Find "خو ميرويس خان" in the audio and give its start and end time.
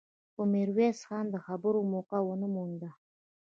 0.33-1.25